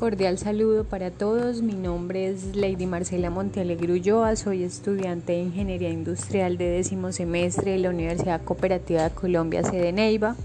Cordial 0.00 0.38
saludo 0.38 0.84
para 0.84 1.10
todos. 1.10 1.60
Mi 1.60 1.74
nombre 1.74 2.28
es 2.28 2.56
Lady 2.56 2.86
Marcela 2.86 3.28
Montealegre 3.28 3.92
Ulloa. 3.92 4.34
Soy 4.34 4.62
estudiante 4.62 5.34
de 5.34 5.40
Ingeniería 5.40 5.90
Industrial 5.90 6.56
de 6.56 6.70
décimo 6.70 7.12
semestre 7.12 7.72
de 7.72 7.80
la 7.80 7.90
Universidad 7.90 8.40
Cooperativa 8.42 9.02
de 9.02 9.10
Colombia, 9.10 9.62
sede 9.62 9.92
Neiva. 9.92 10.36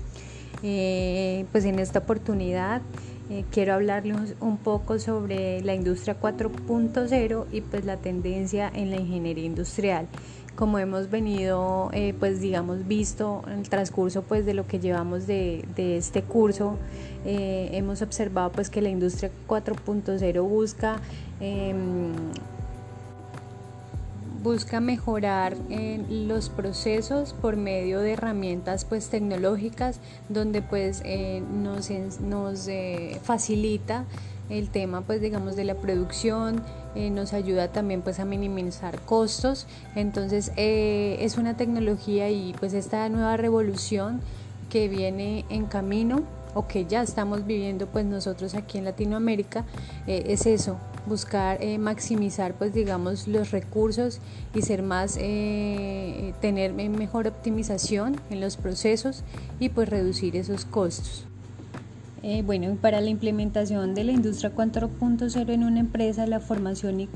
Eh, 0.61 1.45
pues 1.53 1.63
en 1.63 1.79
esta 1.79 1.99
oportunidad 1.99 2.81
eh, 3.29 3.43
quiero 3.51 3.73
hablarles 3.73 4.35
un 4.39 4.57
poco 4.57 4.99
sobre 4.99 5.61
la 5.61 5.73
industria 5.73 6.19
4.0 6.19 7.45
y 7.51 7.61
pues 7.61 7.83
la 7.83 7.97
tendencia 7.97 8.71
en 8.73 8.91
la 8.91 8.97
ingeniería 8.97 9.45
industrial. 9.45 10.07
Como 10.55 10.79
hemos 10.79 11.09
venido, 11.09 11.89
eh, 11.91 12.13
pues 12.17 12.39
digamos, 12.39 12.87
visto 12.87 13.41
en 13.47 13.59
el 13.59 13.69
transcurso 13.69 14.21
pues 14.21 14.45
de 14.45 14.53
lo 14.53 14.67
que 14.67 14.79
llevamos 14.79 15.27
de, 15.27 15.65
este 15.75 16.21
curso, 16.21 16.77
eh, 17.25 17.69
hemos 17.73 18.01
observado 18.01 18.51
pues 18.51 18.69
que 18.69 18.81
la 18.81 18.89
industria 18.89 19.31
4.0 19.47 20.47
busca 20.47 21.01
em, 21.39 22.13
busca 24.45 24.79
mejorar 24.79 25.57
los 26.07 26.49
procesos 26.49 27.33
por 27.33 27.57
medio 27.57 27.99
de 27.99 28.13
herramientas 28.13 28.85
pues 28.85 29.09
tecnológicas 29.09 29.99
donde 30.29 30.61
pues 30.61 31.01
eh, 31.03 31.41
nos, 31.51 31.89
nos 32.21 32.69
facilita 33.23 34.05
el 34.49 34.69
tema 34.69 35.01
pues 35.01 35.19
digamos 35.19 35.55
de 35.55 35.65
la 35.65 35.75
producción 35.75 36.61
eh, 36.95 37.09
nos 37.09 37.33
ayuda 37.33 37.73
también 37.73 38.01
pues 38.01 38.19
a 38.19 38.25
minimizar 38.25 39.01
costos. 39.01 39.67
Entonces 39.95 40.51
eh, 40.55 41.17
es 41.19 41.37
una 41.37 41.57
tecnología 41.57 42.29
y 42.29 42.55
pues 42.57 42.73
esta 42.73 43.07
nueva 43.09 43.35
revolución 43.35 44.21
que 44.69 44.87
viene 44.87 45.43
en 45.49 45.65
camino 45.65 46.23
o 46.55 46.67
que 46.67 46.85
ya 46.85 47.03
estamos 47.03 47.45
viviendo 47.45 47.85
pues 47.85 48.05
nosotros 48.05 48.55
aquí 48.55 48.79
en 48.79 48.85
Latinoamérica 48.85 49.63
eh, 50.07 50.23
es 50.29 50.47
eso 50.47 50.77
buscar 51.05 51.59
maximizar 51.77 52.55
pues 52.55 52.73
digamos 52.73 53.27
los 53.27 53.51
recursos 53.51 54.19
y 54.55 54.63
ser 54.63 54.81
más 54.81 55.13
tener 55.13 56.73
mejor 56.73 57.27
optimización 57.27 58.19
en 58.31 58.41
los 58.41 58.57
procesos 58.57 59.23
y 59.59 59.69
pues 59.69 59.87
reducir 59.87 60.35
esos 60.35 60.65
costos. 60.65 61.27
Eh, 62.27 62.41
bueno, 62.41 62.75
para 62.81 63.01
la 63.01 63.11
implementación 63.11 63.93
de 63.93 64.03
la 64.03 64.11
industria 64.11 64.51
4.0 64.51 65.47
en 65.51 65.63
una 65.63 65.79
empresa, 65.79 66.25
la 66.25 66.39
formación 66.39 67.01
y 67.01 67.09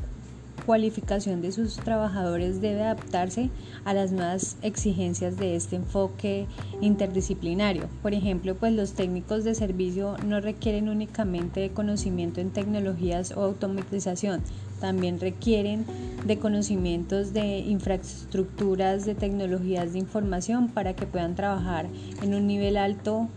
cualificación 0.66 1.42
de 1.42 1.52
sus 1.52 1.76
trabajadores 1.76 2.62
debe 2.62 2.84
adaptarse 2.84 3.50
a 3.86 3.94
las 3.94 4.12
nuevas 4.12 4.58
exigencias 4.62 5.38
de 5.38 5.56
este 5.56 5.76
enfoque 5.78 6.48
interdisciplinario. 6.82 7.88
Por 8.02 8.14
ejemplo, 8.14 8.56
pues 8.56 8.74
los 8.74 8.94
técnicos 8.94 9.44
de 9.44 9.56
servicio 9.56 10.16
no 10.26 10.40
requieren 10.42 10.90
únicamente 10.90 11.60
de 11.60 11.70
conocimiento 11.72 12.42
en 12.42 12.52
tecnologías 12.52 13.32
o 13.36 13.42
automatización, 13.42 14.42
también 14.80 15.20
requieren 15.20 15.86
de 16.26 16.40
conocimientos 16.40 17.34
de 17.34 17.60
infraestructuras 17.60 19.06
de 19.06 19.16
tecnologías 19.16 19.94
de 19.94 20.00
información 20.00 20.70
para 20.70 20.96
que 20.96 21.06
puedan 21.06 21.36
trabajar 21.36 21.88
en 22.22 22.34
un 22.34 22.48
nivel 22.48 22.78
alto 22.78 23.28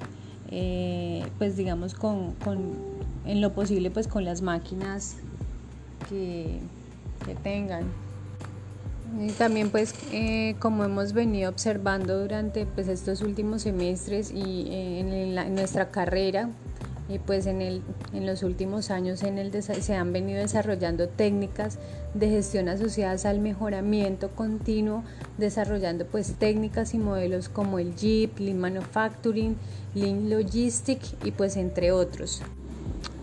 eh, 0.55 1.25
pues 1.39 1.57
digamos 1.57 1.95
con, 1.95 2.35
en 3.25 3.41
lo 3.41 3.55
posible 3.55 3.91
pues 3.91 4.07
con 4.07 4.27
las 4.27 4.43
máquinas 4.43 5.17
que, 6.11 6.61
tengan. 7.35 7.85
Y 9.21 9.29
también 9.33 9.71
pues 9.71 9.95
eh, 10.11 10.57
como 10.59 10.85
hemos 10.85 11.13
venido 11.13 11.51
observando 11.51 12.19
durante 12.19 12.65
pues 12.65 12.89
estos 12.89 13.21
últimos 13.21 13.63
semestres 13.63 14.31
y 14.31 14.69
eh, 14.71 15.01
en, 15.01 15.55
nuestra 15.55 15.91
carrera, 15.91 16.49
y 17.09 17.19
pues 17.19 17.47
en, 17.47 17.61
el, 17.61 17.83
en 18.15 18.27
los 18.27 18.43
últimos 18.43 18.91
años 18.91 19.23
en 19.23 19.37
el 19.37 19.63
se 19.63 19.95
han 19.95 20.13
venido 20.13 20.41
desarrollando 20.41 21.09
técnicas 21.09 21.79
de 22.15 22.31
gestión 22.31 22.69
asociadas 22.69 23.27
al 23.27 23.41
mejoramiento 23.41 24.31
continuo, 24.31 25.03
desarrollando 25.37 26.07
pues 26.07 26.35
técnicas 26.35 26.95
y 26.95 26.99
modelos 26.99 27.51
como 27.51 27.79
el 27.79 27.95
JIP, 27.95 28.39
Lean 28.39 28.59
Manufacturing, 28.59 29.57
Lean 29.95 30.31
Logistics 30.31 31.15
y 31.25 31.33
pues 31.33 31.57
entre 31.57 31.93
otros. 31.93 32.41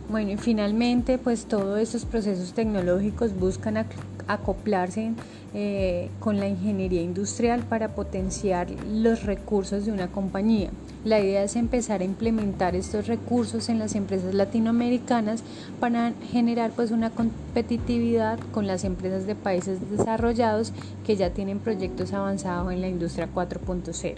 Bueno, 0.09 0.31
y 0.31 0.37
finalmente 0.37 1.19
pues 1.19 1.45
todos 1.45 1.79
estos 1.79 2.03
procesos 2.03 2.53
tecnológicos 2.53 3.37
buscan 3.37 3.85
acoplarse 4.27 5.13
eh, 5.53 6.09
con 6.19 6.39
la 6.39 6.47
ingeniería 6.47 7.03
industrial 7.03 7.61
para 7.61 7.89
potenciar 7.89 8.67
los 8.91 9.23
recursos 9.23 9.85
de 9.85 9.91
una 9.91 10.07
compañía. 10.07 10.71
La 11.05 11.19
idea 11.19 11.43
es 11.43 11.55
empezar 11.55 12.01
a 12.01 12.05
implementar 12.05 12.75
estos 12.75 13.05
recursos 13.05 13.69
en 13.69 13.77
las 13.77 13.93
empresas 13.93 14.33
latinoamericanas 14.33 15.43
para 15.79 16.13
generar 16.31 16.71
pues 16.71 16.89
una 16.89 17.11
competitividad 17.11 18.39
con 18.51 18.65
las 18.65 18.83
empresas 18.85 19.27
de 19.27 19.35
países 19.35 19.79
desarrollados 19.91 20.73
que 21.05 21.17
ya 21.17 21.29
tienen 21.29 21.59
proyectos 21.59 22.13
avanzados 22.13 22.73
en 22.73 22.81
la 22.81 22.87
industria 22.87 23.29
4.0. 23.31 24.15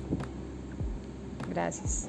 Gracias. 1.49 2.07